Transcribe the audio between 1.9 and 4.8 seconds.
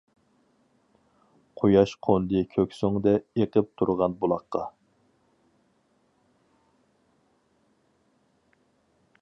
قوندى كۆكسۈڭدە ئېقىپ تۇرغان بۇلاققا.